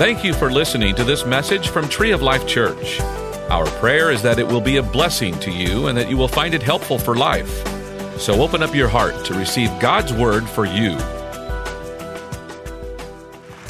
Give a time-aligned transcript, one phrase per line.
[0.00, 2.98] Thank you for listening to this message from Tree of Life Church.
[3.50, 6.26] Our prayer is that it will be a blessing to you and that you will
[6.26, 7.50] find it helpful for life.
[8.18, 10.96] So open up your heart to receive God's word for you.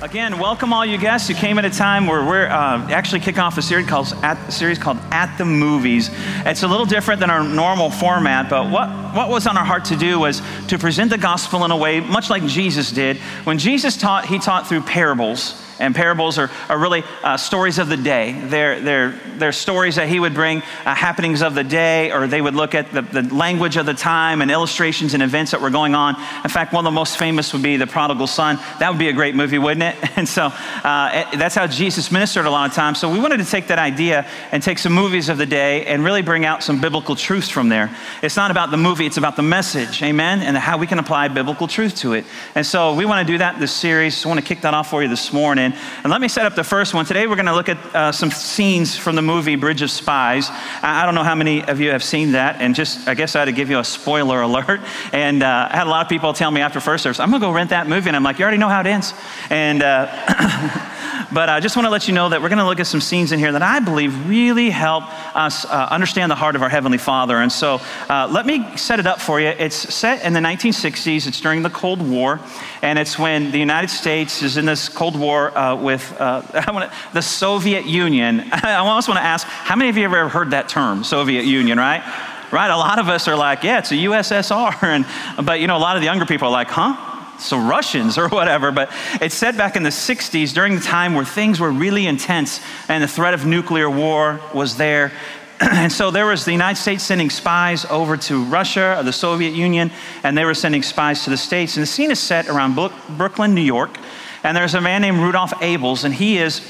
[0.02, 3.40] Again, welcome all you guests who came at a time where we're uh, actually kicking
[3.40, 6.10] off a series called, at, a series called At the Movies.
[6.46, 9.86] It's a little different than our normal format, but what, what was on our heart
[9.86, 13.16] to do was to present the gospel in a way much like Jesus did.
[13.42, 15.60] When Jesus taught, he taught through parables.
[15.80, 18.40] And parables are, are really uh, stories of the day.
[18.44, 22.40] They're, they're, they're stories that he would bring uh, happenings of the day, or they
[22.40, 25.70] would look at the, the language of the time and illustrations and events that were
[25.70, 26.16] going on.
[26.44, 28.56] In fact, one of the most famous would be The Prodigal Son.
[28.78, 30.10] That would be a great movie, wouldn't it?
[30.20, 32.98] And so uh, that's how Jesus ministered a lot of times.
[32.98, 36.04] So we wanted to take that idea and take some movies of the day and
[36.04, 37.96] really bring out some biblical truths from there.
[38.22, 41.28] It's not about the movie, it's about the message, amen, and how we can apply
[41.28, 42.26] biblical truth to it.
[42.54, 44.26] And so we want to do that this series.
[44.26, 45.69] I want to kick that off for you this morning.
[46.02, 47.04] And let me set up the first one.
[47.04, 50.48] Today we're going to look at uh, some scenes from the movie Bridge of Spies.
[50.50, 53.36] I, I, don't know how many of you have seen that, and just I guess
[53.36, 54.80] I had to give you a spoiler alert.
[55.12, 57.40] And uh, I had a lot of people tell me after first service, I'm going
[57.40, 58.08] to go rent that movie.
[58.08, 59.14] And I'm like, you already know how it ends.
[59.50, 60.86] And uh,
[61.32, 63.00] But I just want to let you know that we're going to look at some
[63.00, 65.04] scenes in here that I believe really help
[65.36, 67.36] us uh, understand the heart of our Heavenly Father.
[67.36, 69.46] And so uh, let me set it up for you.
[69.46, 72.40] It's set in the 1960s, it's during the Cold War,
[72.82, 76.90] and it's when the United States is in this Cold War uh, with uh, wanna,
[77.12, 78.40] the Soviet Union.
[78.52, 81.44] I almost want to ask how many of you have ever heard that term, Soviet
[81.44, 82.02] Union, right?
[82.50, 82.70] Right?
[82.70, 84.70] A lot of us are like, yeah, it's a USSR.
[84.82, 85.04] And,
[85.46, 87.16] but, you know, a lot of the younger people are like, huh?
[87.38, 88.92] so Russians or whatever, but
[89.22, 93.02] it's said back in the 60s during the time where things were really intense and
[93.02, 95.10] the threat of nuclear war was there.
[95.60, 99.54] and so there was the United States sending spies over to Russia or the Soviet
[99.54, 99.90] Union,
[100.22, 101.76] and they were sending spies to the States.
[101.76, 102.74] And the scene is set around
[103.16, 103.98] Brooklyn, New York.
[104.42, 106.60] And there's a man named Rudolph Abels, and he is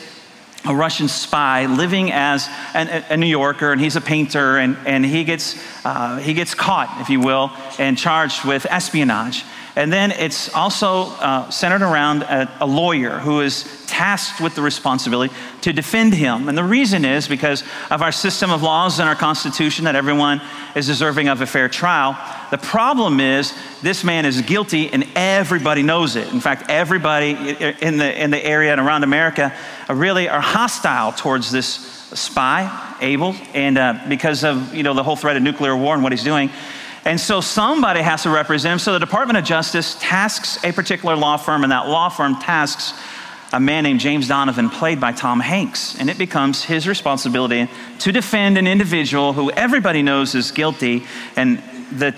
[0.67, 5.05] a Russian spy living as an, a New Yorker, and he's a painter, and, and
[5.06, 5.56] he, gets,
[5.87, 9.44] uh, he gets caught, if you will, and charged with espionage.
[9.77, 14.62] And then it's also uh, centered around a, a, lawyer who is tasked with the
[14.62, 16.49] responsibility to defend him.
[16.49, 20.43] And the reason is because of our system of laws and our Constitution that everyone
[20.75, 22.19] is deserving of a fair trial.
[22.50, 26.33] The problem is this man is guilty and everybody knows it.
[26.33, 27.31] In fact, everybody
[27.81, 29.55] in the, in the area and around America
[29.88, 35.16] really are hostile towards this spy, Abel, and uh, because of you know, the whole
[35.16, 36.50] threat of nuclear war and what he's doing.
[37.05, 38.78] And so somebody has to represent him.
[38.78, 42.93] So the Department of Justice tasks a particular law firm, and that law firm tasks
[43.53, 45.99] a man named James Donovan, played by Tom Hanks.
[45.99, 47.69] And it becomes his responsibility
[48.00, 51.05] to defend an individual who everybody knows is guilty.
[51.37, 51.59] And
[51.91, 52.12] the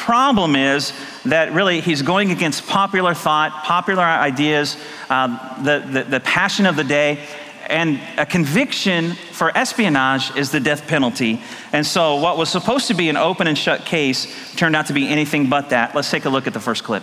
[0.00, 0.92] problem is
[1.26, 4.76] that really he's going against popular thought, popular ideas,
[5.10, 7.18] uh, the, the, the passion of the day,
[7.66, 11.40] and a conviction for espionage is the death penalty.
[11.72, 14.92] And so, what was supposed to be an open and shut case turned out to
[14.92, 15.94] be anything but that.
[15.94, 17.02] Let's take a look at the first clip.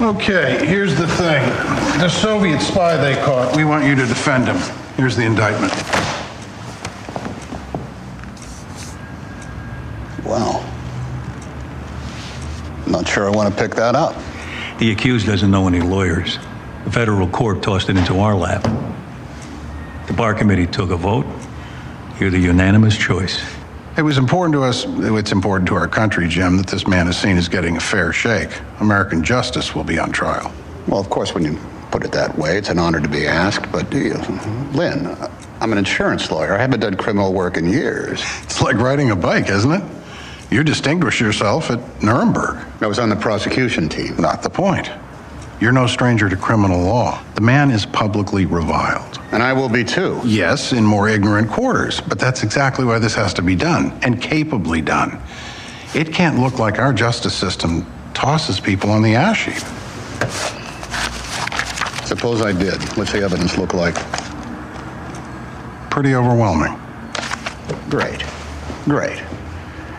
[0.00, 1.46] Okay, here's the thing.
[1.98, 4.56] The Soviet spy they caught, we want you to defend him.
[4.96, 5.70] Here's the indictment.
[10.24, 10.64] Wow.
[12.86, 14.16] Not sure I want to pick that up.
[14.78, 16.38] The accused doesn't know any lawyers.
[16.86, 18.62] The federal court tossed it into our lap.
[20.06, 21.26] The bar committee took a vote.
[22.18, 23.44] You're the unanimous choice.
[24.00, 27.18] It was important to us, it's important to our country, Jim, that this man is
[27.18, 28.48] seen as getting a fair shake.
[28.80, 30.50] American justice will be on trial.
[30.88, 31.58] Well, of course, when you
[31.90, 33.70] put it that way, it's an honor to be asked.
[33.70, 34.14] But, do you,
[34.72, 36.54] Lynn, uh, I'm an insurance lawyer.
[36.54, 38.24] I haven't done criminal work in years.
[38.42, 39.84] It's like riding a bike, isn't it?
[40.50, 42.64] You distinguished yourself at Nuremberg.
[42.80, 44.16] I was on the prosecution team.
[44.16, 44.90] Not the point.
[45.60, 47.22] You're no stranger to criminal law.
[47.34, 49.19] The man is publicly reviled.
[49.32, 50.20] And I will be too.
[50.24, 52.00] Yes, in more ignorant quarters.
[52.00, 55.20] But that's exactly why this has to be done, and capably done.
[55.94, 59.62] It can't look like our justice system tosses people on the ash heap.
[62.06, 62.82] Suppose I did.
[62.96, 63.94] What's the evidence look like?
[65.90, 66.78] Pretty overwhelming.
[67.88, 68.24] Great.
[68.84, 69.22] Great.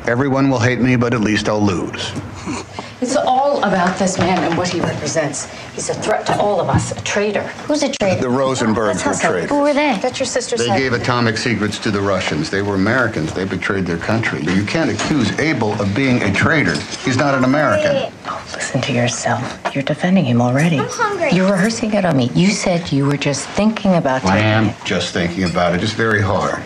[0.07, 2.11] Everyone will hate me, but at least I'll lose.
[3.01, 5.51] It's all about this man and what he represents.
[5.73, 7.41] He's a threat to all of us, a traitor.
[7.65, 8.21] Who's a traitor?
[8.21, 9.49] The Rosenbergs were traitors.
[9.49, 9.97] Who were they?
[9.99, 12.51] That's your sister's They gave atomic secrets to the Russians.
[12.51, 13.33] They were Americans.
[13.33, 14.43] They betrayed their country.
[14.43, 16.79] You can't accuse Abel of being a traitor.
[17.03, 18.13] He's not an American.
[18.27, 19.59] Oh, listen to yourself.
[19.73, 20.77] You're defending him already.
[20.77, 21.31] I'm hungry.
[21.31, 22.29] You're rehearsing it on me.
[22.35, 24.29] You said you were just thinking about it.
[24.29, 25.81] I am just thinking about it.
[25.81, 26.61] It's very hard.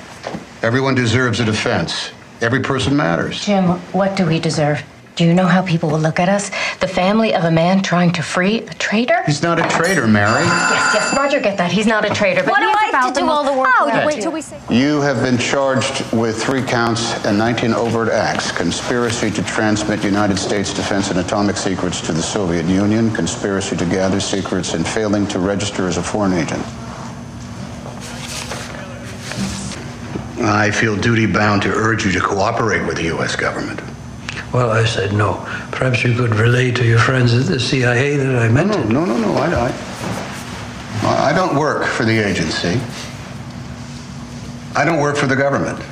[0.61, 2.11] Everyone deserves a defense.
[2.41, 3.45] Every person matters.
[3.45, 4.83] Jim, what do we deserve?
[5.15, 6.51] Do you know how people will look at us?
[6.81, 9.23] The family of a man trying to free a traitor?
[9.25, 10.44] He's not a traitor, Mary.
[10.44, 11.71] Yes, yes, Roger, get that.
[11.71, 12.44] He's not a traitor.
[12.44, 13.69] But What do he's I have to do all the most work?
[13.79, 14.07] Oh, powerful.
[14.07, 14.59] wait till we say.
[14.69, 20.38] You have been charged with three counts and 19 overt acts conspiracy to transmit United
[20.38, 25.25] States defense and atomic secrets to the Soviet Union, conspiracy to gather secrets, and failing
[25.27, 26.61] to register as a foreign agent.
[30.44, 33.38] I feel duty bound to urge you to cooperate with the U.S.
[33.38, 33.79] government.
[34.56, 35.34] Well, I said no.
[35.74, 38.88] Perhaps you could relay to your friends at the CIA that I meant No, it.
[38.88, 39.34] no, no, no.
[39.34, 39.68] I,
[41.04, 42.80] I, I don't work for the agency.
[44.74, 45.84] I don't work for the government.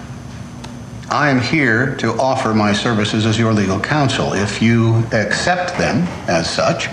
[1.10, 4.32] I am here to offer my services as your legal counsel.
[4.32, 6.88] If you accept them as such,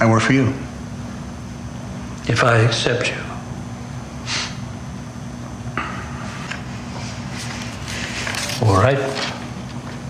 [0.00, 0.52] I work for you.
[2.28, 3.16] If I accept you.
[8.68, 9.33] All right.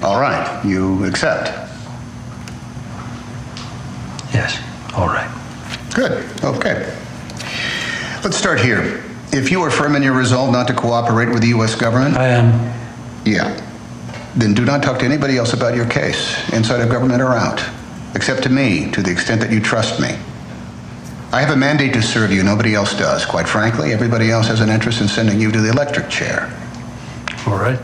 [0.03, 1.47] All right, you accept.
[4.33, 4.61] Yes.
[4.95, 5.31] All right.
[5.95, 6.25] Good.
[6.43, 6.93] Okay.
[8.23, 9.03] Let's start here.
[9.33, 11.75] If you are firm in your resolve not to cooperate with the U.S.
[11.75, 12.73] government, I am.
[13.25, 13.61] yeah,
[14.37, 17.63] then do not talk to anybody else about your case, inside of government or out,
[18.15, 20.17] except to me, to the extent that you trust me.
[21.33, 23.25] I have a mandate to serve you, nobody else does.
[23.27, 26.53] Quite frankly, everybody else has an interest in sending you to the electric chair.
[27.47, 27.79] All right.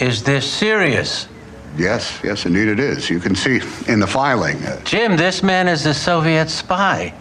[0.00, 1.28] Is this serious?
[1.76, 3.08] Yes, yes, indeed it is.
[3.10, 4.56] You can see in the filing.
[4.64, 7.14] Uh, Jim, this man is a Soviet spy.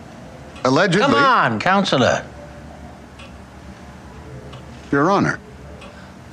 [0.64, 2.26] allegedly, Come on, counselor.
[4.92, 5.40] Your Honor.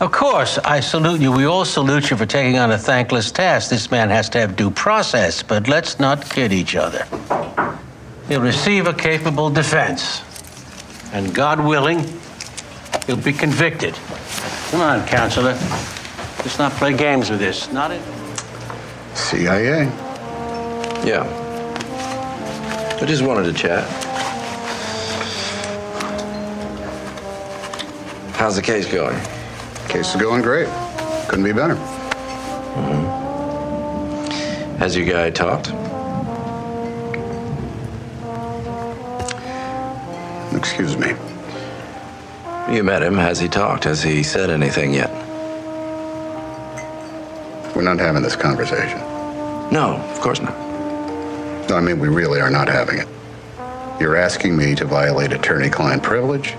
[0.01, 1.33] Of course, I salute you.
[1.33, 3.71] We all salute you for taking on a thankless task.
[3.71, 7.07] This man has to have due process, but let's not kid each other.
[8.29, 10.23] He'll receive a capable defense.
[11.13, 12.05] And God willing,
[13.07, 13.95] he'll be convicted.
[14.71, 15.57] Come on, counselor.
[16.47, 17.73] Let's not play games with this.
[17.73, 18.01] Not it?
[19.15, 19.87] CIA.
[21.05, 21.27] Yeah.
[23.03, 23.83] I just wanted to chat.
[28.37, 29.19] How's the case going?
[29.89, 30.69] Case is going great.
[31.27, 31.75] Couldn't be better.
[32.75, 33.07] Mm-hmm.
[34.77, 35.73] Has your guy talked?
[40.57, 41.09] Excuse me.
[42.73, 43.15] You met him.
[43.15, 43.83] Has he talked?
[43.83, 45.26] Has he said anything yet?
[47.77, 48.99] We're not having this conversation.
[49.71, 50.57] No, of course not.
[51.69, 53.09] No, I mean, we really are not having it.
[54.01, 56.55] You're asking me to violate attorney client privilege?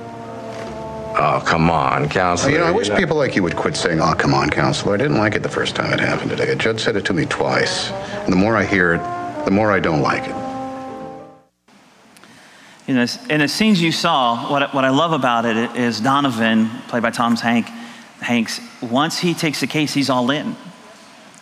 [1.19, 2.51] Oh, come on, counselor.
[2.51, 4.93] you know, I wish people like you would quit saying, oh, come on, counselor.
[4.93, 6.51] I didn't like it the first time it happened today.
[6.51, 7.89] A judge said it to me twice.
[7.89, 10.35] And the more I hear it, the more I don't like it.
[12.85, 16.69] In the, in the scenes you saw, what, what I love about it is Donovan,
[16.87, 17.65] played by Tom Hank,
[18.21, 20.55] Hanks, once he takes the case, he's all in.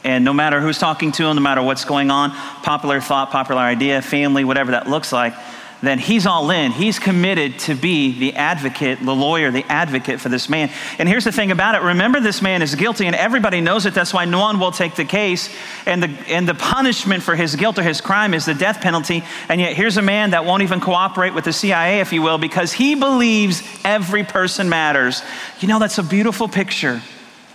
[0.05, 3.61] And no matter who's talking to him, no matter what's going on, popular thought, popular
[3.61, 5.33] idea, family, whatever that looks like,
[5.81, 6.71] then he's all in.
[6.71, 10.69] He's committed to be the advocate, the lawyer, the advocate for this man.
[10.99, 13.95] And here's the thing about it remember, this man is guilty, and everybody knows it.
[13.95, 15.49] That's why no one will take the case.
[15.87, 19.23] And the, and the punishment for his guilt or his crime is the death penalty.
[19.49, 22.37] And yet, here's a man that won't even cooperate with the CIA, if you will,
[22.37, 25.23] because he believes every person matters.
[25.61, 27.01] You know, that's a beautiful picture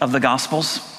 [0.01, 0.90] of the Gospels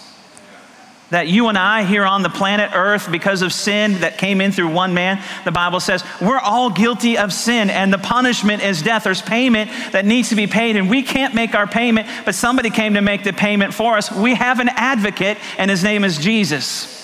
[1.11, 4.51] that you and I here on the planet Earth, because of sin that came in
[4.51, 8.81] through one man, the Bible says we're all guilty of sin, and the punishment is
[8.81, 9.03] death.
[9.03, 12.69] There's payment that needs to be paid, and we can't make our payment, but somebody
[12.69, 14.11] came to make the payment for us.
[14.11, 16.97] We have an advocate, and his name is Jesus.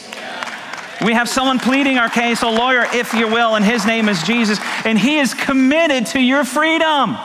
[1.04, 4.24] We have someone pleading our case, a lawyer, if you will, and his name is
[4.24, 7.18] Jesus, and he is committed to your freedom.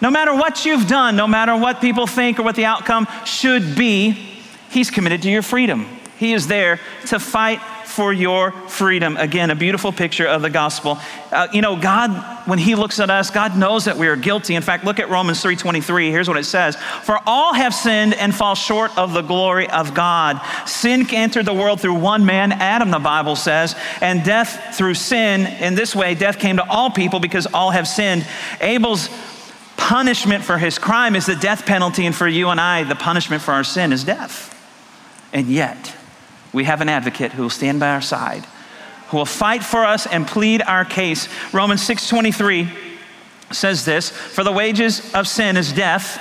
[0.00, 3.76] No matter what you've done, no matter what people think or what the outcome should
[3.76, 4.37] be,
[4.70, 5.86] He's committed to your freedom.
[6.18, 9.16] He is there to fight for your freedom.
[9.16, 10.98] Again, a beautiful picture of the gospel.
[11.30, 12.10] Uh, you know, God,
[12.46, 14.56] when He looks at us, God knows that we are guilty.
[14.56, 16.10] In fact, look at Romans 3:23.
[16.10, 19.94] Here's what it says: "For all have sinned and fall short of the glory of
[19.94, 20.40] God.
[20.66, 25.46] Sin entered the world through one man, Adam, the Bible says, and death through sin.
[25.60, 28.26] In this way, death came to all people because all have sinned."
[28.60, 29.08] Abel's
[29.76, 33.40] punishment for his crime is the death penalty, and for you and I, the punishment
[33.40, 34.57] for our sin is death.
[35.32, 35.94] And yet,
[36.52, 38.46] we have an advocate who will stand by our side,
[39.08, 41.28] who will fight for us and plead our case.
[41.52, 42.68] Romans 6:23
[43.50, 46.20] says this, "For the wages of sin is death,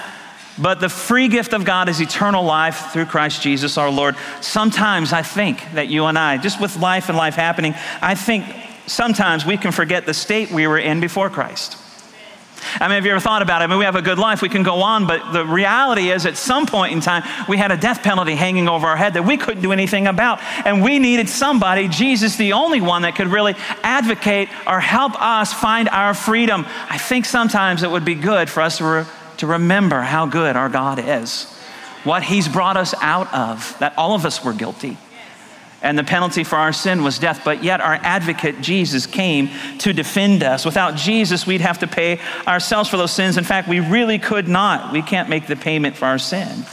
[0.57, 5.13] but the free gift of God is eternal life through Christ Jesus our Lord." Sometimes
[5.13, 8.45] I think that you and I, just with life and life happening, I think
[8.87, 11.77] sometimes we can forget the state we were in before Christ.
[12.79, 13.65] I mean, have you ever thought about it?
[13.65, 16.25] I mean, we have a good life, we can go on, but the reality is
[16.25, 19.25] at some point in time, we had a death penalty hanging over our head that
[19.25, 20.39] we couldn't do anything about.
[20.65, 25.53] And we needed somebody, Jesus, the only one that could really advocate or help us
[25.53, 26.65] find our freedom.
[26.89, 29.05] I think sometimes it would be good for us to, re-
[29.37, 31.45] to remember how good our God is,
[32.03, 34.97] what He's brought us out of, that all of us were guilty
[35.81, 37.41] and the penalty for our sin was death.
[37.45, 40.65] But yet, our advocate, Jesus, came to defend us.
[40.65, 43.37] Without Jesus, we'd have to pay ourselves for those sins.
[43.37, 44.91] In fact, we really could not.
[44.91, 46.65] We can't make the payment for our sin.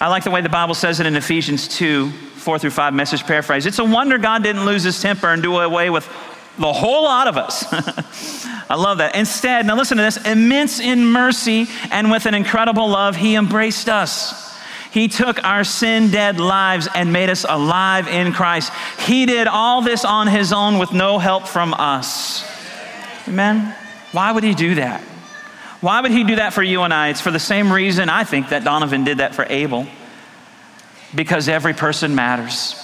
[0.00, 3.24] I like the way the Bible says it in Ephesians 2 4 through 5, message
[3.24, 3.66] paraphrase.
[3.66, 6.06] It's a wonder God didn't lose his temper and do away with
[6.58, 7.64] the whole lot of us.
[8.70, 9.16] I love that.
[9.16, 13.88] Instead, now listen to this immense in mercy and with an incredible love, he embraced
[13.88, 14.45] us
[14.96, 18.72] he took our sin dead lives and made us alive in Christ.
[19.00, 22.42] He did all this on His own with no help from us.
[23.28, 23.76] Amen?
[24.12, 25.02] Why would He do that?
[25.82, 27.08] Why would He do that for you and I?
[27.08, 29.86] It's for the same reason I think that Donovan did that for Abel
[31.14, 32.74] because every person matters.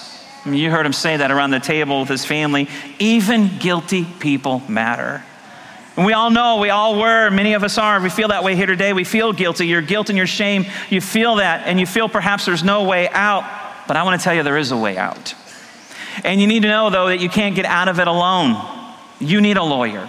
[0.45, 2.69] I mean, you heard him say that around the table with his family.
[2.99, 5.23] Even guilty people matter.
[5.95, 8.01] And we all know, we all were, many of us are.
[8.01, 8.93] We feel that way here today.
[8.93, 9.67] We feel guilty.
[9.67, 13.09] Your guilt and your shame, you feel that, and you feel perhaps there's no way
[13.09, 13.43] out.
[13.87, 15.35] But I want to tell you there is a way out.
[16.23, 18.55] And you need to know, though, that you can't get out of it alone.
[19.19, 20.07] You need a lawyer.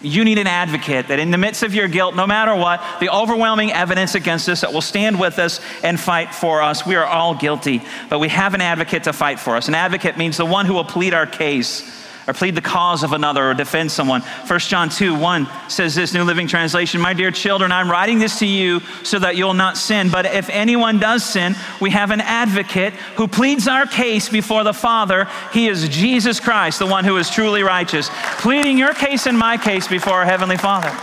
[0.00, 3.10] You need an advocate that in the midst of your guilt, no matter what, the
[3.10, 6.86] overwhelming evidence against us that will stand with us and fight for us.
[6.86, 9.66] We are all guilty, but we have an advocate to fight for us.
[9.66, 13.14] An advocate means the one who will plead our case or plead the cause of
[13.14, 14.20] another or defend someone.
[14.20, 18.38] 1 John 2 1 says this, New Living Translation My dear children, I'm writing this
[18.40, 20.10] to you so that you'll not sin.
[20.10, 24.74] But if anyone does sin, we have an advocate who pleads our case before the
[24.74, 25.26] Father.
[25.54, 29.56] He is Jesus Christ, the one who is truly righteous, pleading your case and my
[29.56, 30.94] case before our Heavenly Father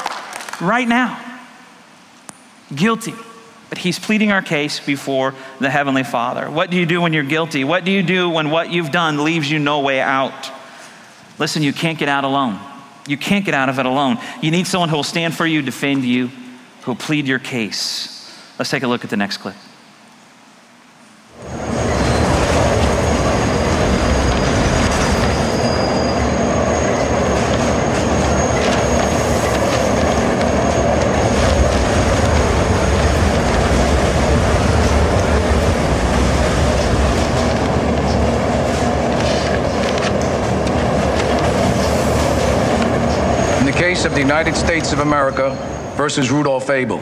[0.62, 1.22] right now.
[2.74, 3.14] Guilty
[3.68, 6.50] but he's pleading our case before the Heavenly Father.
[6.50, 7.64] What do you do when you're guilty?
[7.64, 10.52] What do you do when what you've done leaves you no way out?
[11.38, 12.60] Listen, you can't get out alone.
[13.08, 14.18] You can't get out of it alone.
[14.42, 16.28] You need someone who will stand for you, defend you,
[16.82, 18.12] who will plead your case.
[18.58, 19.56] Let's take a look at the next clip.
[44.06, 45.50] Of the United States of America
[45.98, 47.00] versus Rudolph Abel.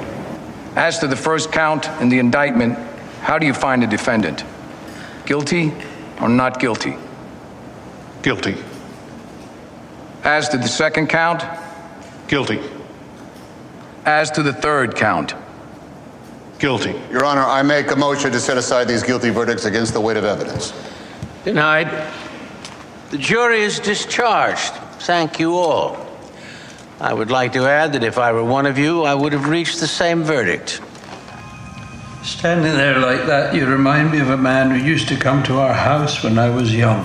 [0.76, 2.78] As to the first count in the indictment,
[3.22, 4.46] how do you find the defendant?
[5.26, 5.74] Guilty
[6.22, 6.96] or not guilty?
[8.22, 8.56] Guilty.
[10.24, 11.44] As to the second count?
[12.30, 12.62] Guilty.
[14.06, 15.36] As to the third count?
[16.58, 16.96] Guilty.
[17.12, 20.16] Your Honor, I make a motion to set aside these guilty verdicts against the weight
[20.16, 20.72] of evidence.
[21.44, 22.08] Denied.
[23.10, 24.74] The jury is discharged.
[25.00, 26.13] Thank you all.
[27.04, 29.50] I would like to add that if I were one of you, I would have
[29.50, 30.80] reached the same verdict.
[32.24, 35.58] Standing there like that, you remind me of a man who used to come to
[35.58, 37.04] our house when I was young.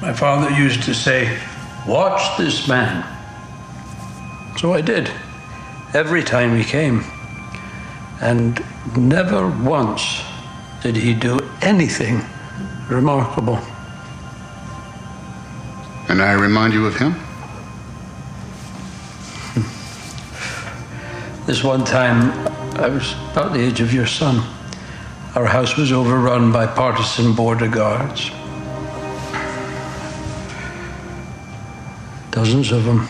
[0.00, 1.36] My father used to say,
[1.84, 3.04] Watch this man.
[4.56, 5.10] So I did,
[5.92, 7.02] every time he came.
[8.20, 8.64] And
[8.96, 10.22] never once
[10.80, 12.20] did he do anything
[12.88, 13.58] remarkable.
[16.08, 17.16] And I remind you of him?
[21.44, 22.30] This one time,
[22.76, 24.36] I was about the age of your son.
[25.34, 28.30] Our house was overrun by partisan border guards.
[32.30, 33.08] Dozens of them.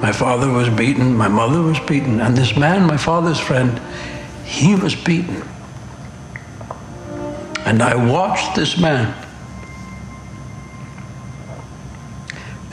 [0.00, 3.78] My father was beaten, my mother was beaten, and this man, my father's friend,
[4.46, 5.42] he was beaten.
[7.66, 9.14] And I watched this man.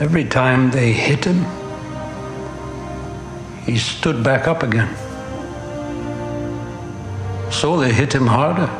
[0.00, 1.44] Every time they hit him,
[3.68, 4.88] he stood back up again.
[7.52, 8.70] So they hit him harder.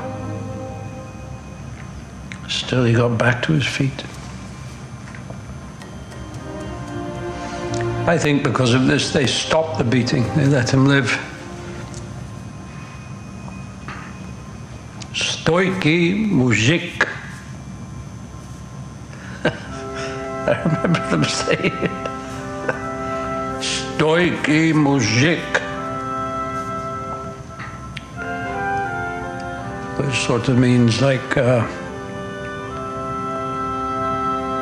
[2.49, 4.03] Still, he got back to his feet.
[8.09, 11.11] I think because of this, they stopped the beating, they let him live.
[15.13, 17.07] Stoiki mujik.
[19.45, 22.08] I remember them saying it.
[23.99, 25.59] Stoiki Mujik.
[29.99, 31.67] Which sort of means like uh,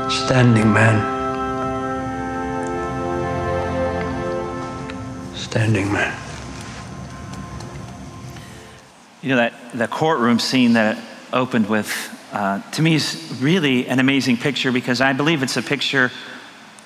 [0.09, 1.15] standing man.
[5.35, 6.19] standing man.
[9.21, 10.99] You know, that the courtroom scene that
[11.35, 11.93] opened with,
[12.33, 16.11] uh, to me, is really an amazing picture because I believe it's a picture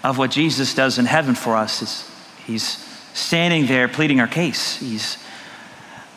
[0.02, 1.82] of what Jesus does in heaven for us.
[1.82, 2.09] It's,
[2.46, 4.76] he's standing there pleading our case.
[4.76, 5.18] He's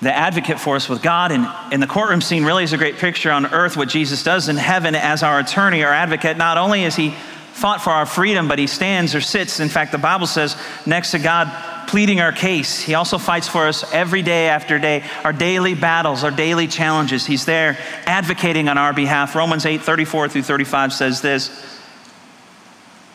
[0.02, 1.32] the advocate for us with God.
[1.32, 4.50] And, and the courtroom scene really is a great picture on earth what Jesus does
[4.50, 6.38] in heaven as our attorney, our advocate.
[6.38, 7.12] Not only is he
[7.54, 9.60] fought for our freedom, but he stands or sits.
[9.60, 11.52] In fact, the Bible says next to God
[11.88, 12.80] pleading our case.
[12.80, 17.26] He also fights for us every day after day, our daily battles, our daily challenges.
[17.26, 19.36] He's there advocating on our behalf.
[19.36, 21.73] Romans 8 34 through 35 says this.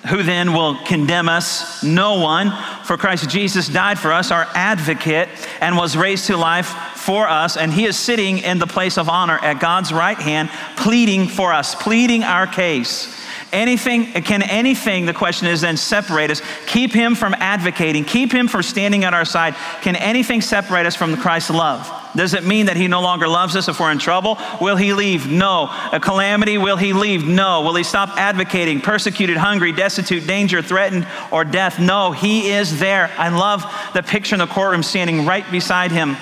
[0.09, 1.83] Who then will condemn us?
[1.83, 2.51] No one.
[2.85, 5.29] For Christ Jesus died for us, our advocate,
[5.61, 7.57] and was raised to life for us.
[7.57, 11.53] And he is sitting in the place of honor at God's right hand, pleading for
[11.53, 13.18] us, pleading our case.
[13.53, 16.43] Anything, can anything, the question is then separate us?
[16.67, 19.55] Keep him from advocating, keep him from standing at our side.
[19.81, 21.91] Can anything separate us from Christ's love?
[22.15, 24.39] Does it mean that he no longer loves us if we're in trouble?
[24.61, 25.31] Will he leave?
[25.31, 25.69] No.
[25.93, 27.27] A calamity, will he leave?
[27.27, 27.63] No.
[27.63, 28.81] Will he stop advocating?
[28.81, 31.79] Persecuted, hungry, destitute, danger, threatened, or death?
[31.79, 32.13] No.
[32.13, 33.11] He is there.
[33.17, 33.65] I love
[33.95, 36.17] the picture in the courtroom standing right beside him.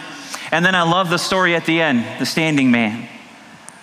[0.52, 3.08] And then I love the story at the end, the standing man.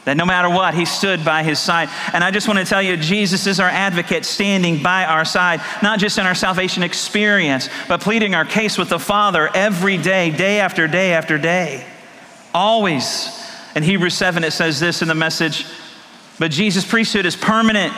[0.05, 1.89] That no matter what, he stood by his side.
[2.13, 5.61] And I just want to tell you, Jesus is our advocate standing by our side,
[5.81, 10.29] not just in our salvation experience, but pleading our case with the Father every day,
[10.29, 11.85] day after day after day.
[12.53, 13.29] Always.
[13.75, 15.65] In Hebrews 7, it says this in the message
[16.37, 17.93] But Jesus' priesthood is permanent.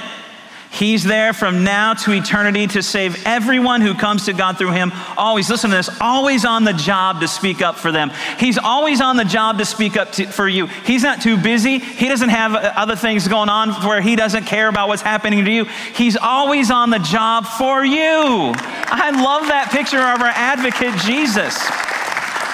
[0.76, 4.92] He's there from now to eternity to save everyone who comes to God through him.
[5.16, 8.12] Always, listen to this, always on the job to speak up for them.
[8.38, 10.68] He's always on the job to speak up to, for you.
[10.68, 11.80] He's not too busy.
[11.80, 15.46] He doesn't have uh, other things going on where he doesn't care about what's happening
[15.46, 15.64] to you.
[15.94, 18.52] He's always on the job for you.
[18.58, 21.56] I love that picture of our advocate, Jesus.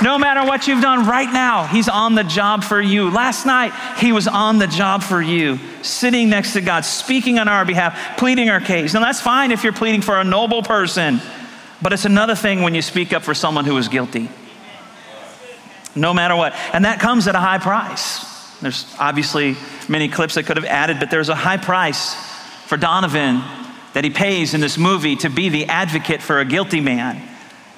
[0.01, 3.09] No matter what you've done right now, He's on the job for you.
[3.09, 7.47] Last night, He was on the job for you, sitting next to God, speaking on
[7.47, 8.93] our behalf, pleading our case.
[8.93, 11.21] Now, that's fine if you're pleading for a noble person,
[11.81, 14.29] but it's another thing when you speak up for someone who is guilty.
[15.95, 16.53] No matter what.
[16.73, 18.25] And that comes at a high price.
[18.59, 19.55] There's obviously
[19.89, 22.15] many clips that could have added, but there's a high price
[22.65, 23.41] for Donovan
[23.93, 27.27] that he pays in this movie to be the advocate for a guilty man.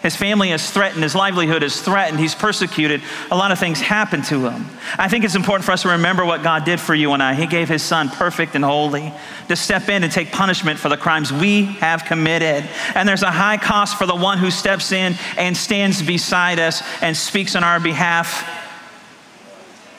[0.04, 1.02] His family is threatened.
[1.02, 2.20] His livelihood is threatened.
[2.20, 3.02] He's persecuted.
[3.32, 4.66] A lot of things happen to him.
[4.98, 7.36] I think it's important for us to remember what God did for you and I.
[7.36, 9.14] He gave his son perfect and holy
[9.48, 12.70] to step in and take punishment for the crimes we have committed.
[12.96, 16.84] And there's a high cost for the one who steps in and stands beside us
[17.02, 18.46] and speaks on our behalf,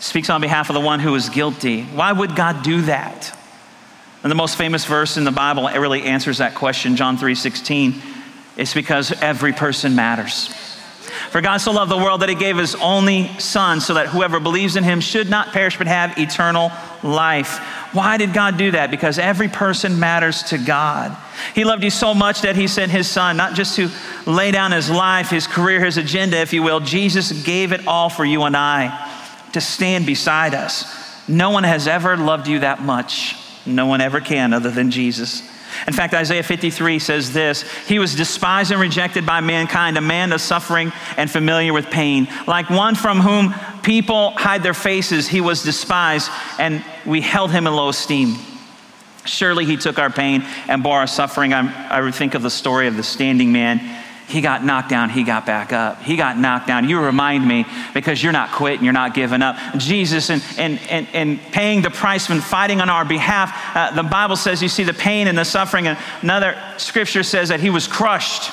[0.00, 1.84] speaks on behalf of the one who is guilty.
[1.84, 3.34] Why would God do that?
[4.22, 8.02] And the most famous verse in the Bible really answers that question, John 3 16.
[8.56, 10.52] It's because every person matters.
[11.30, 14.38] For God so loved the world that he gave his only son so that whoever
[14.38, 16.70] believes in him should not perish but have eternal
[17.02, 17.58] life.
[17.92, 18.90] Why did God do that?
[18.90, 21.16] Because every person matters to God.
[21.54, 23.88] He loved you so much that he sent his son, not just to
[24.26, 26.80] lay down his life, his career, his agenda, if you will.
[26.80, 29.10] Jesus gave it all for you and I
[29.52, 31.28] to stand beside us.
[31.28, 33.36] No one has ever loved you that much.
[33.66, 35.42] No one ever can other than Jesus.
[35.86, 40.32] In fact, Isaiah 53 says this He was despised and rejected by mankind, a man
[40.32, 42.28] of suffering and familiar with pain.
[42.46, 47.66] Like one from whom people hide their faces, he was despised, and we held him
[47.66, 48.36] in low esteem.
[49.24, 51.54] Surely he took our pain and bore our suffering.
[51.54, 55.10] I, I would think of the story of the standing man he got knocked down,
[55.10, 56.02] he got back up.
[56.02, 56.88] He got knocked down.
[56.88, 59.56] You remind me because you're not quitting, you're not giving up.
[59.76, 64.02] Jesus, and, and, and, and paying the price when fighting on our behalf, uh, the
[64.02, 65.86] Bible says you see the pain and the suffering.
[65.86, 68.50] And another scripture says that he was crushed,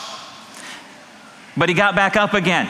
[1.55, 2.69] but he got back up again.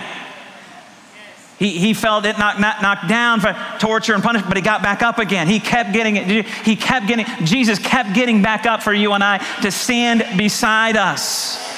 [1.58, 5.02] He, he felt it knocked, knocked down for torture and punishment, but he got back
[5.02, 5.48] up again.
[5.48, 6.46] He kept getting it.
[6.46, 10.98] He kept getting, Jesus kept getting back up for you and I to stand beside
[10.98, 11.71] us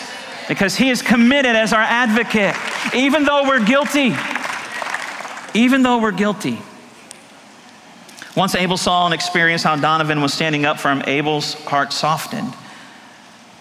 [0.47, 2.55] because he is committed as our advocate,
[2.95, 4.13] even though we're guilty.
[5.53, 6.59] Even though we're guilty.
[8.35, 12.53] Once Abel saw and experienced how Donovan was standing up for him, Abel's heart softened.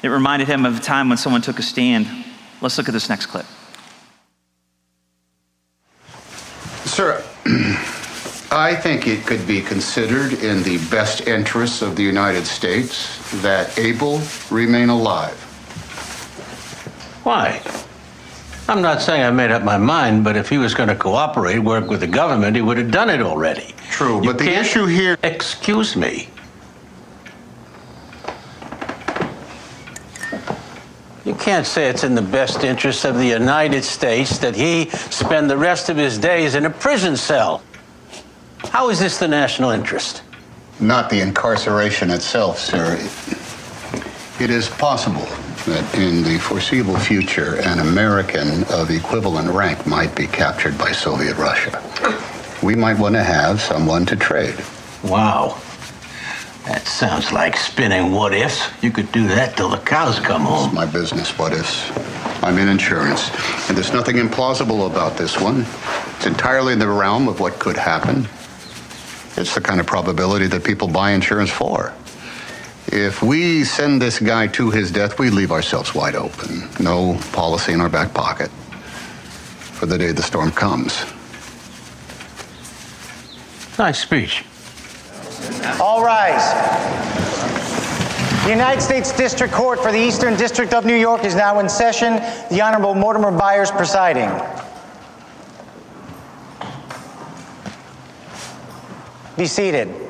[0.02, 2.06] It reminded him of a time when someone took a stand.
[2.60, 3.46] Let's look at this next clip.
[6.86, 7.22] Sir,
[8.50, 13.78] I think it could be considered in the best interests of the United States that
[13.78, 15.51] Abel remain alive.
[17.22, 17.62] Why?
[18.68, 21.58] I'm not saying I made up my mind, but if he was going to cooperate,
[21.58, 23.74] work with the government, he would have done it already.
[23.90, 25.18] True, you but the issue here.
[25.22, 26.28] Excuse me.
[31.24, 35.48] You can't say it's in the best interest of the United States that he spend
[35.48, 37.62] the rest of his days in a prison cell.
[38.70, 40.22] How is this the national interest?
[40.80, 42.94] Not the incarceration itself, sir.
[44.40, 45.28] It is possible
[45.66, 51.36] that in the foreseeable future, an American of equivalent rank might be captured by Soviet
[51.36, 51.82] Russia.
[52.62, 54.56] We might want to have someone to trade.
[55.04, 55.60] Wow.
[56.66, 58.68] That sounds like spinning what ifs.
[58.82, 60.66] You could do that till the cows come home.
[60.66, 61.90] It's my business, what ifs.
[62.42, 63.30] I'm in insurance,
[63.68, 65.64] and there's nothing implausible about this one.
[66.16, 68.28] It's entirely in the realm of what could happen.
[69.36, 71.92] It's the kind of probability that people buy insurance for.
[72.92, 76.68] If we send this guy to his death, we leave ourselves wide open.
[76.78, 81.06] No policy in our back pocket for the day the storm comes.
[83.78, 84.44] Nice speech.
[85.80, 86.52] All rise.
[88.44, 91.70] The United States District Court for the Eastern District of New York is now in
[91.70, 92.16] session.
[92.50, 94.28] The Honorable Mortimer Byers presiding.
[99.38, 100.01] Be seated.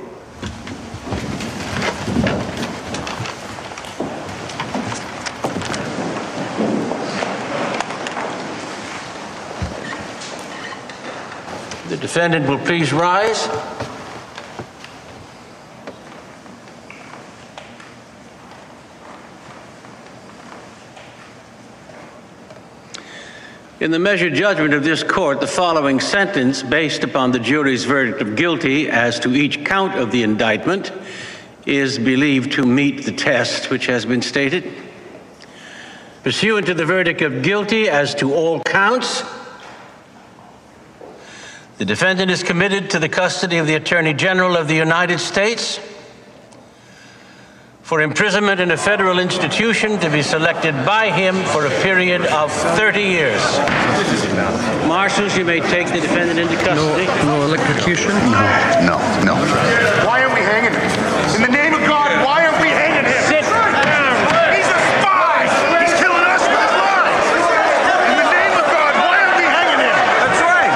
[12.02, 13.48] Defendant will please rise.
[23.78, 28.20] In the measured judgment of this court, the following sentence, based upon the jury's verdict
[28.20, 30.92] of guilty as to each count of the indictment,
[31.66, 34.72] is believed to meet the test which has been stated.
[36.24, 39.22] Pursuant to the verdict of guilty as to all counts,
[41.82, 45.80] the defendant is committed to the custody of the Attorney General of the United States
[47.82, 52.52] for imprisonment in a federal institution to be selected by him for a period of
[52.52, 53.42] 30 years.
[54.86, 57.06] Marshals, you may take the defendant into custody.
[57.26, 58.12] No, no electrocution?
[58.86, 59.34] No, no.
[60.06, 61.34] Why aren't we hanging him?
[61.34, 63.22] In the name of God, why aren't we hanging him?
[63.26, 64.14] Sit down.
[64.54, 65.50] He's a spy!
[65.82, 67.26] He's killing us with his lies!
[68.06, 69.98] In the name of God, why aren't we hanging him?
[70.22, 70.70] That's right!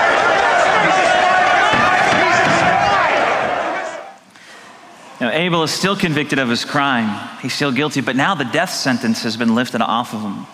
[5.21, 7.39] Now, Abel is still convicted of his crime.
[7.41, 10.45] He's still guilty, but now the death sentence has been lifted off of him.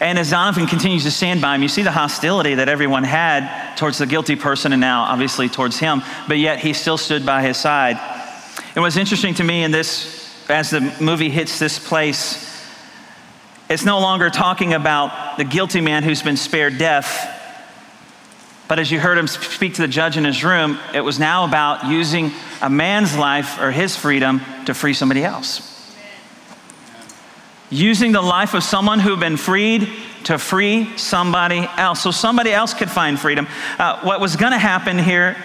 [0.00, 3.74] And as Donovan continues to stand by him, you see the hostility that everyone had
[3.74, 7.42] towards the guilty person and now obviously towards him, but yet he still stood by
[7.42, 7.96] his side.
[8.76, 12.48] And what's interesting to me in this, as the movie hits this place,
[13.68, 17.41] it's no longer talking about the guilty man who's been spared death,
[18.72, 21.44] but as you heard him speak to the judge in his room, it was now
[21.44, 22.30] about using
[22.62, 25.94] a man's life or his freedom to free somebody else.
[27.68, 29.90] Using the life of someone who'd been freed
[30.24, 32.00] to free somebody else.
[32.00, 33.46] So somebody else could find freedom.
[33.78, 35.36] Uh, what was going to happen here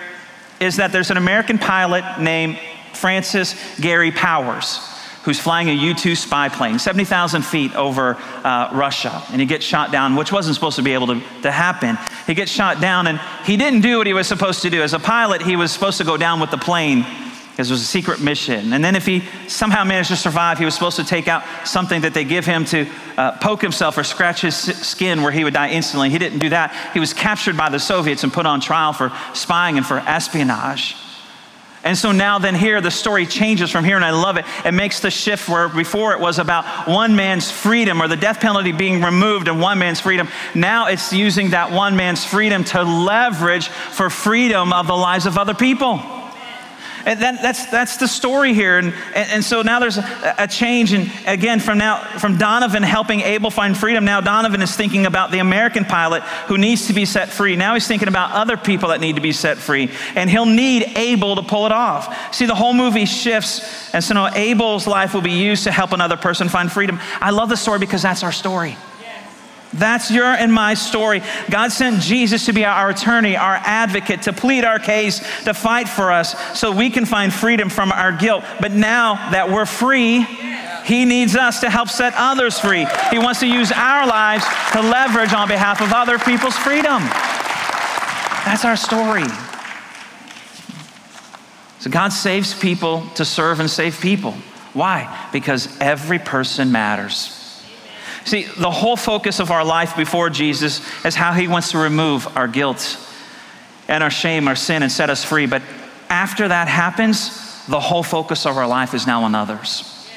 [0.61, 2.57] is that there's an American pilot named
[2.93, 4.86] Francis Gary Powers
[5.27, 9.21] who's flying a U 2 spy plane, 70,000 feet over uh, Russia.
[9.29, 11.97] And he gets shot down, which wasn't supposed to be able to, to happen.
[12.25, 14.81] He gets shot down, and he didn't do what he was supposed to do.
[14.81, 17.05] As a pilot, he was supposed to go down with the plane
[17.49, 18.71] because it was a secret mission.
[18.71, 22.01] And then, if he somehow managed to survive, he was supposed to take out something
[22.03, 22.87] that they give him to
[23.17, 26.09] uh, poke himself or scratch his skin where he would die instantly.
[26.09, 26.73] He didn't do that.
[26.93, 30.95] He was captured by the Soviets and put on trial for spying and for espionage.
[31.87, 34.43] And so now, then, here the story changes from here, and I love it.
[34.65, 38.41] It makes the shift where before it was about one man's freedom or the death
[38.41, 40.27] penalty being removed and one man's freedom.
[40.53, 45.37] Now it's using that one man's freedom to leverage for freedom of the lives of
[45.37, 46.16] other people.
[47.07, 48.79] And that, that's, that's the story here.
[48.79, 50.91] And, and, and so now there's a, a, change.
[50.91, 55.31] And again, from now, from Donovan helping Abel find freedom, now Donovan is thinking about
[55.31, 57.55] the American pilot who needs to be set free.
[57.55, 59.89] Now he's thinking about other people that need to be set free.
[60.15, 62.35] And he'll need Abel to pull it off.
[62.35, 63.93] See, the whole movie shifts.
[63.93, 66.99] And so now Abel's life will be used to help another person find freedom.
[67.21, 68.75] I love the story because that's our story.
[69.73, 71.21] That's your and my story.
[71.49, 75.89] God sent Jesus to be our attorney, our advocate, to plead our case, to fight
[75.89, 78.43] for us so we can find freedom from our guilt.
[78.61, 80.21] But now that we're free,
[80.85, 82.87] he needs us to help set others free.
[83.11, 87.03] He wants to use our lives to leverage on behalf of other people's freedom.
[88.45, 89.25] That's our story.
[91.79, 94.31] So God saves people to serve and save people.
[94.73, 95.29] Why?
[95.33, 97.36] Because every person matters.
[98.27, 102.27] See, the whole focus of our life before Jesus is how he wants to remove
[102.35, 102.99] our guilt
[103.87, 105.45] and our shame, our sin, and set us free.
[105.45, 105.61] But
[106.09, 110.09] after that happens, the whole focus of our life is now on others.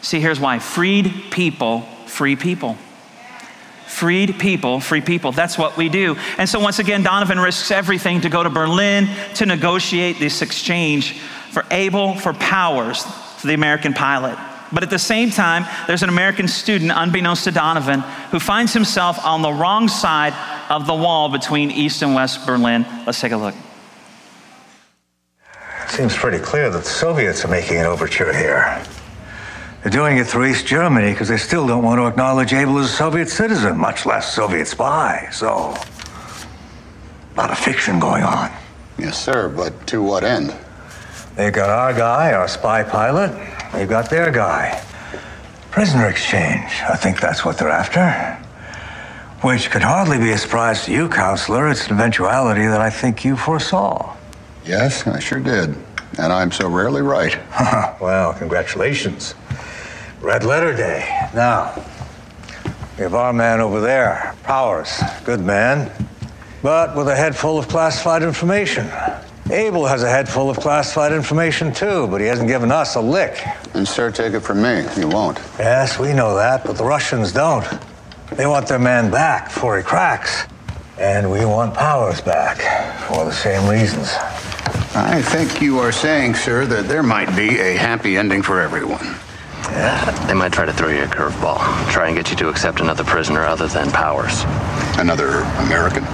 [0.00, 2.78] See, here's why freed people free people.
[3.86, 5.32] Freed people, free people.
[5.32, 6.16] That's what we do.
[6.38, 11.18] And so, once again, Donovan risks everything to go to Berlin to negotiate this exchange
[11.50, 14.38] for Abel for Powers, for the American pilot.
[14.72, 19.22] But at the same time, there's an American student, unbeknownst to Donovan, who finds himself
[19.24, 20.32] on the wrong side
[20.70, 22.86] of the wall between East and West Berlin.
[23.06, 23.54] Let's take a look.
[25.84, 28.82] It seems pretty clear that the Soviets are making an overture here.
[29.82, 32.86] They're doing it through East Germany because they still don't want to acknowledge Abel as
[32.86, 35.28] a Soviet citizen, much less Soviet spy.
[35.32, 35.48] So,
[37.34, 38.50] a lot of fiction going on.
[38.96, 40.54] Yes, sir, but to what end?
[41.34, 43.32] They've got our guy, our spy pilot.
[43.72, 44.82] They've got their guy.
[45.70, 46.70] Prisoner exchange.
[46.88, 48.38] I think that's what they're after.
[49.46, 51.68] Which could hardly be a surprise to you, counselor.
[51.68, 54.14] It's an eventuality that I think you foresaw.
[54.64, 55.74] Yes, I sure did.
[56.18, 57.38] And I'm so rarely right.
[58.00, 59.34] well, congratulations.
[60.20, 61.00] Red letter day.
[61.34, 61.74] Now,
[62.96, 65.00] we have our man over there, Powers.
[65.24, 65.90] Good man,
[66.62, 68.88] but with a head full of classified information.
[69.50, 73.00] Abel has a head full of classified information too, but he hasn't given us a
[73.00, 73.44] lick.
[73.74, 75.38] And, sir, take it from me, he won't.
[75.58, 77.66] Yes, we know that, but the Russians don't.
[78.30, 80.44] They want their man back before he cracks.
[80.98, 82.58] And we want Powers back
[83.08, 84.08] for the same reasons.
[84.94, 89.16] I think you are saying, sir, that there might be a happy ending for everyone.
[89.64, 91.58] Yeah, they might try to throw you a curveball,
[91.90, 94.44] try and get you to accept another prisoner other than Powers.
[94.98, 96.04] Another American?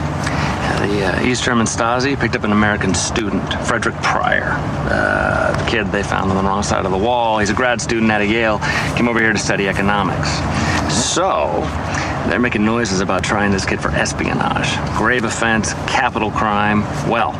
[0.78, 4.54] Yeah, the uh, East German Stasi picked up an American student, Frederick Pryor.
[4.88, 7.40] Uh, the kid they found on the wrong side of the wall.
[7.40, 8.60] He's a grad student out of Yale,
[8.96, 10.30] came over here to study economics.
[10.94, 11.62] So,
[12.28, 14.76] they're making noises about trying this kid for espionage.
[14.96, 16.82] Grave offense, capital crime.
[17.10, 17.32] Well,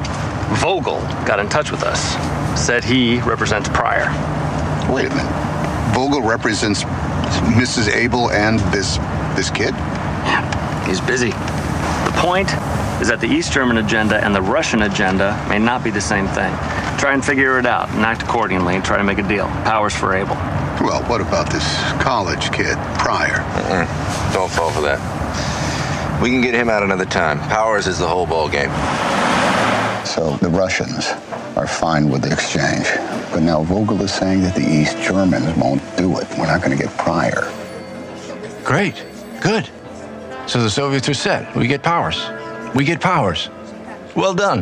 [0.57, 2.16] Vogel got in touch with us,
[2.61, 4.09] said he represents Pryor.
[4.92, 5.94] Wait a minute.
[5.94, 6.83] Vogel represents
[7.55, 7.94] Mrs.
[7.94, 8.96] Abel and this
[9.37, 9.74] this kid?
[10.27, 11.31] Yeah, he's busy.
[11.31, 12.48] The point
[13.00, 16.26] is that the East German agenda and the Russian agenda may not be the same
[16.28, 16.52] thing.
[16.98, 19.46] Try and figure it out and act accordingly and try to make a deal.
[19.64, 20.34] Powers for Abel.
[20.80, 21.64] Well, what about this
[22.02, 23.38] college kid, Pryor?
[23.38, 24.32] Mm-mm.
[24.32, 24.98] Don't fall for that.
[26.20, 27.38] We can get him out another time.
[27.48, 28.70] Powers is the whole ball game.
[30.04, 31.08] So the Russians
[31.56, 32.87] are fine with the exchange.
[33.32, 36.26] But now Vogel is saying that the East Germans won't do it.
[36.37, 37.52] We're not going to get Pryor.
[38.64, 39.04] Great.
[39.40, 39.68] Good.
[40.46, 41.54] So the Soviets are set.
[41.54, 42.18] We get powers.
[42.74, 43.48] We get powers.
[44.14, 44.61] Well done.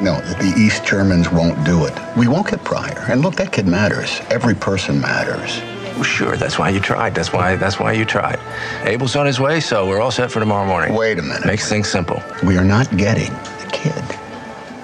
[0.00, 1.92] No, the East Germans won't do it.
[2.16, 3.04] We won't get Pryor.
[3.08, 4.20] And look, that kid matters.
[4.30, 5.60] Every person matters.
[5.94, 7.14] Well, sure, that's why you tried.
[7.14, 8.38] That's why that's why you tried.
[8.84, 10.94] Abel's on his way, so we're all set for tomorrow morning.
[10.94, 11.44] Wait a minute.
[11.44, 12.22] Makes things simple.
[12.44, 14.04] We are not getting the kid.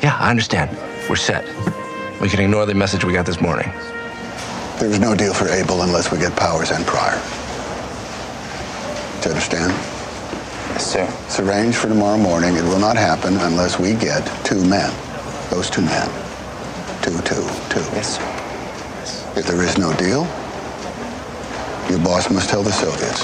[0.03, 0.77] Yeah, I understand.
[1.09, 1.45] We're set.
[2.21, 3.71] We can ignore the message we got this morning.
[4.81, 7.21] There's no deal for Abel unless we get Powers and Pryor.
[9.23, 9.94] Do you understand?
[10.85, 11.25] Yes, sir.
[11.25, 12.57] It's arranged for tomorrow morning.
[12.57, 14.93] It will not happen unless we get two men.
[15.49, 16.07] Those two men.
[17.01, 17.81] Two, two, two.
[17.97, 19.33] Yes, sir.
[19.35, 20.27] If there is no deal,
[21.89, 23.23] your boss must tell the Soviets.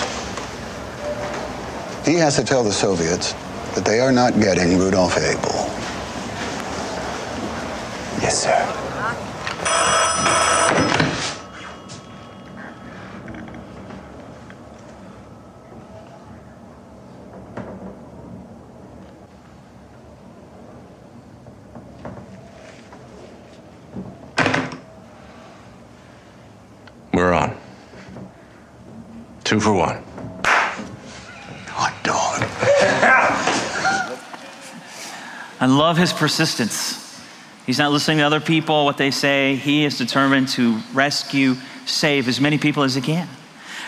[2.07, 3.35] He has to tell the Soviets
[3.75, 5.68] that they are not getting Rudolf Abel.
[8.23, 8.81] Yes, sir.
[27.20, 27.55] We're on.
[29.61, 30.03] Two for one.
[31.68, 32.42] Hot dog.
[35.61, 37.20] I love his persistence.
[37.66, 39.57] He's not listening to other people, what they say.
[39.57, 43.29] He is determined to rescue, save as many people as he can.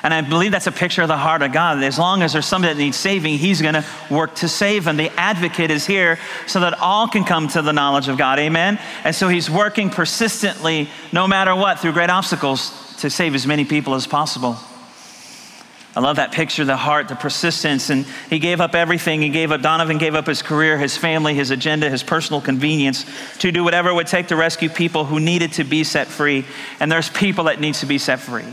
[0.03, 1.83] And I believe that's a picture of the heart of God.
[1.83, 4.99] As long as there's somebody that needs saving, He's going to work to save them.
[4.99, 8.39] The advocate is here so that all can come to the knowledge of God.
[8.39, 8.79] Amen?
[9.05, 13.65] And so He's working persistently, no matter what, through great obstacles to save as many
[13.65, 14.59] people as possible.
[15.95, 17.91] I love that picture, the heart, the persistence.
[17.91, 19.21] And he gave up everything.
[19.21, 23.05] He gave up, Donovan gave up his career, his family, his agenda, his personal convenience
[23.39, 26.45] to do whatever it would take to rescue people who needed to be set free.
[26.81, 28.47] And there's people that needs to be set free.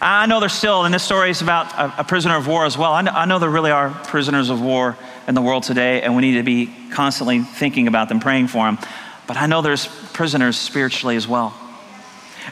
[0.00, 2.76] I know there's still, and this story is about a, a prisoner of war as
[2.76, 2.92] well.
[2.92, 4.96] I know, I know there really are prisoners of war
[5.26, 8.64] in the world today, and we need to be constantly thinking about them, praying for
[8.64, 8.78] them.
[9.26, 11.54] But I know there's prisoners spiritually as well.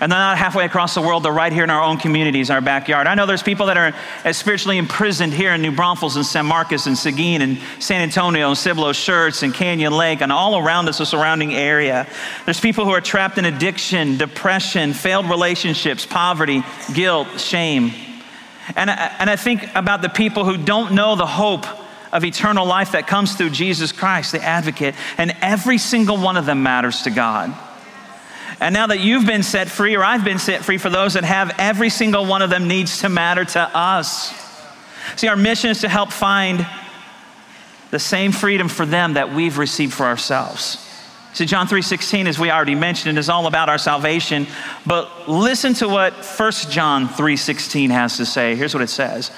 [0.00, 2.60] And they're not halfway across the world, they're right here in our own communities, our
[2.60, 3.06] backyard.
[3.06, 6.86] I know there's people that are spiritually imprisoned here in New Braunfels and San Marcos
[6.86, 10.98] and Seguin and San Antonio and Cibolo Schertz and Canyon Lake and all around us,
[10.98, 12.06] the surrounding area.
[12.44, 17.92] There's people who are trapped in addiction, depression, failed relationships, poverty, guilt, shame.
[18.76, 21.66] And I, and I think about the people who don't know the hope
[22.12, 26.46] of eternal life that comes through Jesus Christ, the advocate, and every single one of
[26.46, 27.54] them matters to God.
[28.60, 31.24] And now that you've been set free, or I've been set free, for those that
[31.24, 34.32] have, every single one of them needs to matter to us.
[35.16, 36.66] See, our mission is to help find
[37.90, 40.78] the same freedom for them that we've received for ourselves.
[41.34, 44.46] See, John 3:16, as we already mentioned, is all about our salvation.
[44.86, 48.54] But listen to what 1 John 3:16 has to say.
[48.54, 49.32] Here's what it says.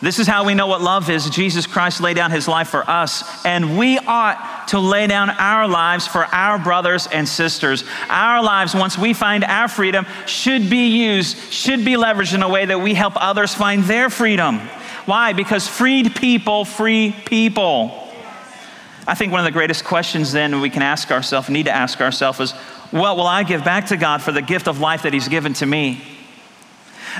[0.00, 1.28] This is how we know what love is.
[1.28, 5.66] Jesus Christ laid down his life for us, and we ought to lay down our
[5.66, 7.82] lives for our brothers and sisters.
[8.08, 12.48] Our lives, once we find our freedom, should be used, should be leveraged in a
[12.48, 14.60] way that we help others find their freedom.
[15.06, 15.32] Why?
[15.32, 18.08] Because freed people free people.
[19.08, 22.00] I think one of the greatest questions then we can ask ourselves, need to ask
[22.00, 22.52] ourselves, is
[22.92, 25.54] what will I give back to God for the gift of life that He's given
[25.54, 26.17] to me?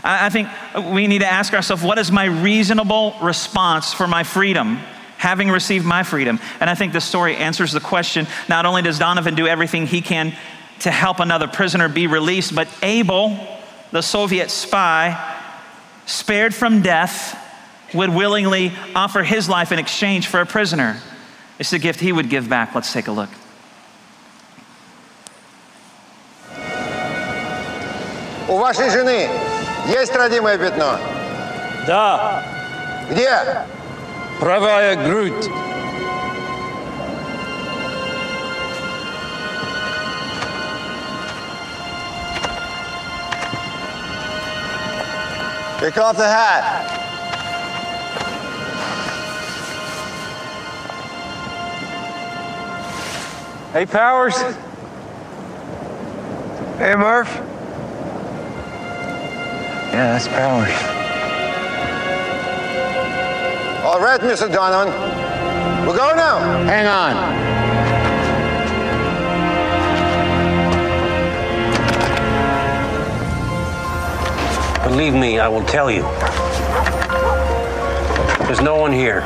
[0.04, 0.48] I think
[0.94, 4.80] we need to ask ourselves, what is my reasonable response for my freedom?
[5.18, 6.39] Having received my freedom.
[6.60, 8.28] And I think the story answers the question.
[8.50, 10.34] Not only does Donovan do everything he can
[10.80, 13.38] to help another prisoner be released, but Abel,
[13.92, 15.18] the Soviet spy,
[16.06, 17.39] spared from death,
[17.94, 21.00] would willingly offer his life in exchange for a prisoner.
[21.60, 22.74] It's a gift he would give back.
[22.76, 23.30] Let's take a look.
[28.50, 29.30] У вашей жены
[29.88, 30.98] есть родимое пятно?
[31.87, 32.42] Да.
[33.11, 33.64] Где?
[34.38, 35.51] Правая грудь.
[45.81, 46.98] Take off the hat.
[53.72, 54.37] Hey, Powers.
[56.79, 57.58] Hey, Murph.
[59.90, 60.70] Yeah, that's Powers.
[63.85, 64.53] All right, Mr.
[64.53, 64.92] Donovan.
[65.87, 66.38] We're going now.
[66.66, 67.48] Hang on.
[74.90, 76.03] Believe me, I will tell you.
[78.46, 79.20] There's no one here.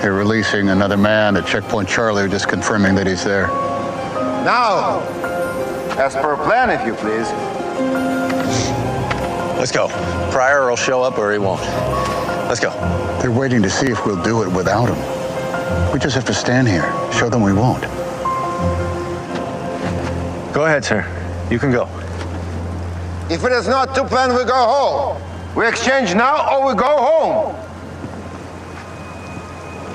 [0.00, 3.46] They're releasing another man at Checkpoint Charlie, just confirming that he's there.
[4.44, 5.00] Now,
[5.98, 7.30] as per plan, if you please.
[9.58, 9.88] Let's go.
[10.30, 11.62] Pryor will show up or he won't.
[12.48, 12.70] Let's go.
[13.20, 15.92] They're waiting to see if we'll do it without him.
[15.92, 17.82] We just have to stand here, show them we won't.
[20.52, 21.06] Go ahead, sir.
[21.50, 21.84] You can go.
[23.30, 25.22] If it is not to plan, we go home.
[25.54, 27.54] We exchange now or we go home.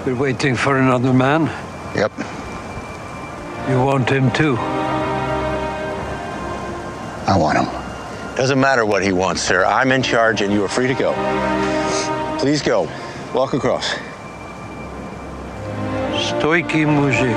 [0.06, 1.48] We're waiting for another man.
[1.96, 2.12] Yep.
[3.70, 4.56] You want him too?
[7.28, 7.66] I want him.
[8.38, 9.66] Doesn't matter what he wants, sir.
[9.66, 11.14] I'm in charge and you are free to go.
[12.40, 12.88] Please go.
[13.34, 13.94] Walk across.
[16.14, 17.36] Stoiki mujik.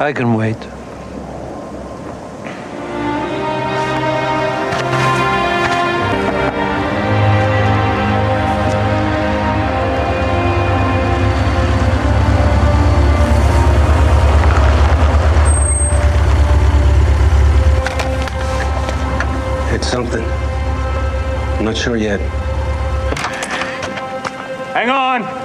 [0.00, 0.58] I can wait.
[19.92, 20.24] Something.
[20.24, 22.18] I'm not sure yet.
[24.72, 25.41] Hang on.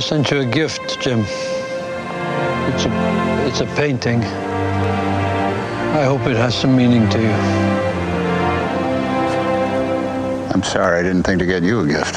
[0.00, 1.20] I sent you a gift, Jim.
[1.20, 4.24] It's a, it's a painting.
[4.24, 7.28] I hope it has some meaning to you.
[10.54, 12.14] I'm sorry, I didn't think to get you a gift.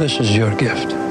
[0.00, 1.01] This is your gift.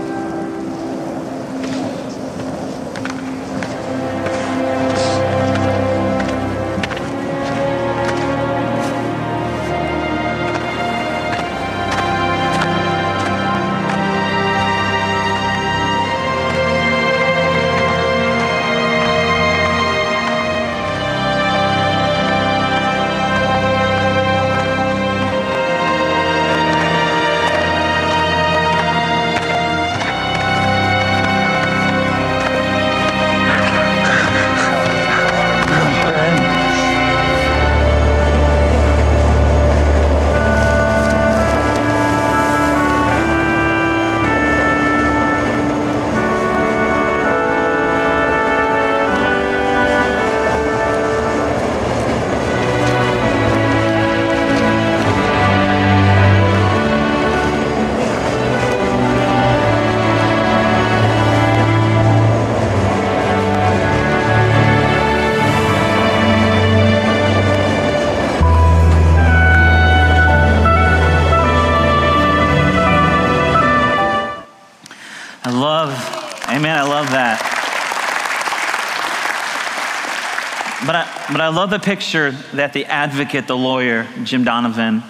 [81.41, 85.01] But I, love the picture that the advocate, the lawyer, Jim Donovan,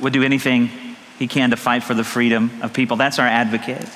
[0.00, 0.70] would do anything
[1.18, 2.96] he can to fight for the freedom of people.
[2.96, 3.86] That's our advocate.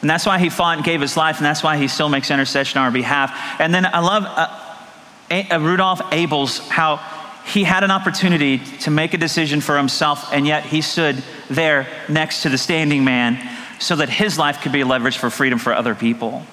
[0.00, 2.30] And that's why he fought and gave his life, and that's why he still makes
[2.30, 3.60] intercession on our behalf.
[3.60, 6.96] And then I love uh, uh, Rudolph Abels, how
[7.44, 11.86] he had an opportunity to make a decision for himself, and yet he stood there
[12.08, 13.46] next to the standing man
[13.78, 16.46] so that his life could be leveraged for freedom for other people.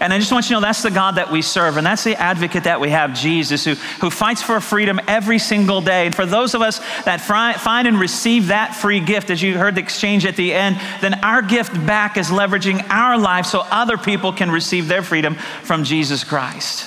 [0.00, 2.04] And I just want you to know that's the God that we serve, and that's
[2.04, 6.06] the advocate that we have, Jesus, who, who fights for freedom every single day.
[6.06, 9.74] And for those of us that find and receive that free gift, as you heard
[9.74, 13.98] the exchange at the end, then our gift back is leveraging our life so other
[13.98, 16.86] people can receive their freedom from Jesus Christ.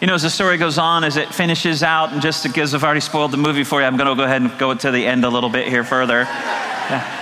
[0.00, 2.84] You know, as the story goes on, as it finishes out, and just because I've
[2.84, 5.06] already spoiled the movie for you, I'm going to go ahead and go to the
[5.06, 6.20] end a little bit here further.
[6.20, 7.15] Yeah.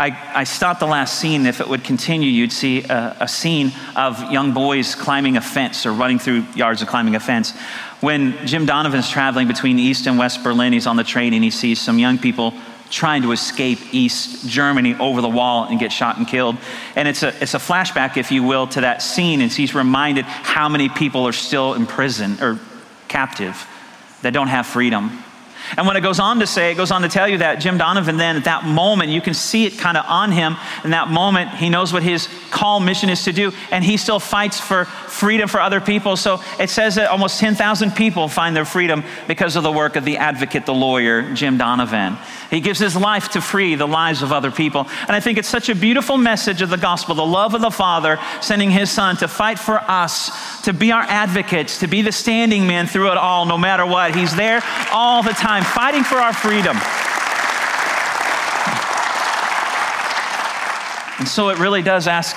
[0.00, 1.44] I, I, stopped the last scene.
[1.44, 5.84] If it would continue, you'd see a, a, scene of young boys climbing a fence
[5.84, 7.52] or running through yards and climbing a fence.
[8.00, 11.50] When Jim Donovan's traveling between East and West Berlin, he's on the train and he
[11.50, 12.54] sees some young people
[12.88, 16.56] trying to escape East Germany over the wall and get shot and killed.
[16.96, 19.42] And it's a, it's a flashback, if you will, to that scene.
[19.42, 22.58] And he's reminded how many people are still in prison or
[23.08, 23.66] captive
[24.22, 25.22] that don't have freedom.
[25.76, 27.78] And when it goes on to say, it goes on to tell you that Jim
[27.78, 30.56] Donovan, then at that moment, you can see it kind of on him.
[30.84, 34.20] In that moment, he knows what his call mission is to do, and he still
[34.20, 36.16] fights for freedom for other people.
[36.16, 40.04] So it says that almost 10,000 people find their freedom because of the work of
[40.04, 42.16] the advocate, the lawyer, Jim Donovan.
[42.50, 44.88] He gives his life to free the lives of other people.
[45.02, 47.70] And I think it's such a beautiful message of the gospel the love of the
[47.70, 52.12] Father sending his Son to fight for us, to be our advocates, to be the
[52.12, 54.14] standing man through it all, no matter what.
[54.14, 54.62] He's there
[54.92, 56.76] all the time, fighting for our freedom.
[61.18, 62.36] And so it really does ask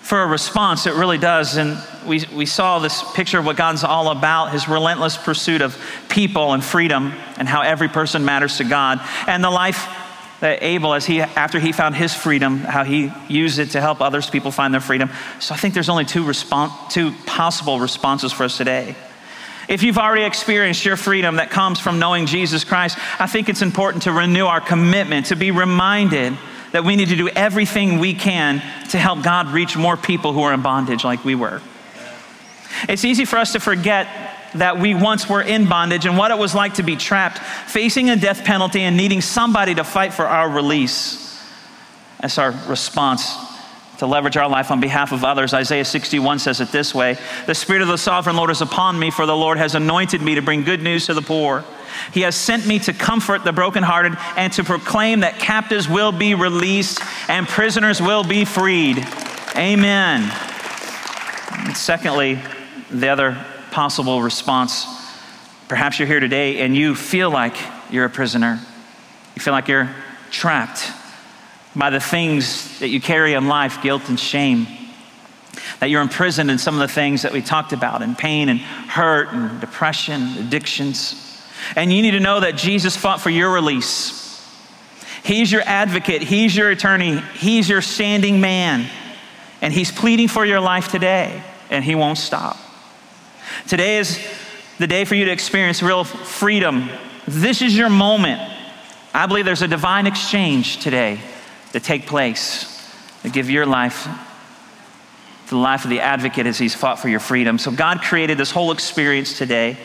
[0.00, 0.86] for a response.
[0.86, 1.56] It really does.
[1.56, 5.76] And we, we saw this picture of what God's all about his relentless pursuit of
[6.08, 9.00] people and freedom, and how every person matters to God.
[9.26, 9.86] And the life
[10.40, 14.00] that Abel, as he, after he found his freedom, how he used it to help
[14.00, 15.10] others people find their freedom.
[15.40, 18.94] So I think there's only two, respons- two possible responses for us today.
[19.68, 23.62] If you've already experienced your freedom that comes from knowing Jesus Christ, I think it's
[23.62, 26.36] important to renew our commitment, to be reminded
[26.72, 28.60] that we need to do everything we can
[28.90, 31.60] to help God reach more people who are in bondage like we were.
[32.88, 34.06] It's easy for us to forget
[34.54, 38.10] that we once were in bondage and what it was like to be trapped, facing
[38.10, 41.42] a death penalty, and needing somebody to fight for our release.
[42.20, 43.45] That's our response
[43.98, 45.54] to leverage our life on behalf of others.
[45.54, 49.10] Isaiah 61 says it this way The Spirit of the sovereign Lord is upon me,
[49.10, 51.64] for the Lord has anointed me to bring good news to the poor.
[52.12, 56.34] He has sent me to comfort the brokenhearted and to proclaim that captives will be
[56.34, 58.98] released and prisoners will be freed.
[59.56, 60.30] Amen.
[61.52, 62.38] And secondly,
[62.90, 64.84] the other possible response
[65.68, 67.56] perhaps you're here today and you feel like
[67.90, 68.60] you're a prisoner,
[69.34, 69.90] you feel like you're
[70.30, 70.92] trapped
[71.76, 74.66] by the things that you carry in life guilt and shame.
[75.80, 78.60] That you're imprisoned in some of the things that we talked about in pain and
[78.60, 81.44] hurt and depression, addictions.
[81.76, 84.24] And you need to know that Jesus fought for your release.
[85.22, 88.88] He's your advocate, He's your attorney, He's your standing man.
[89.60, 92.56] And He's pleading for your life today, and He won't stop.
[93.66, 94.24] Today is
[94.78, 96.88] the day for you to experience real freedom.
[97.26, 98.40] This is your moment.
[99.12, 101.20] I believe there's a divine exchange today
[101.76, 102.90] to take place
[103.22, 104.04] to give your life
[105.44, 107.58] to the life of the advocate as he's fought for your freedom.
[107.58, 109.76] So God created this whole experience today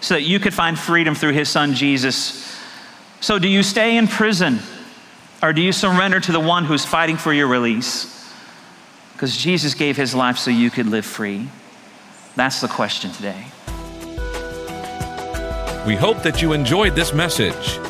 [0.00, 2.56] so that you could find freedom through his son Jesus.
[3.20, 4.60] So do you stay in prison
[5.42, 8.32] or do you surrender to the one who's fighting for your release?
[9.14, 11.48] Because Jesus gave his life so you could live free.
[12.36, 13.44] That's the question today.
[15.84, 17.89] We hope that you enjoyed this message.